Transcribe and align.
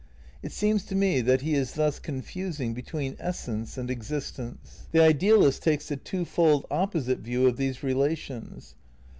It 0.41 0.51
seems 0.51 0.83
to 0.85 0.95
me 0.95 1.21
that 1.21 1.41
he 1.41 1.53
is 1.53 1.73
thus 1.75 1.99
confusing 1.99 2.73
between 2.73 3.15
essence 3.19 3.77
and 3.77 3.91
existence. 3.91 4.87
The 4.91 4.99
idealist 4.99 5.61
takes 5.61 5.89
the 5.89 5.95
two 5.95 6.25
fold 6.25 6.65
opposite 6.71 7.19
view 7.19 7.45
of 7.47 7.57
these 7.57 7.83
relations. 7.83 8.73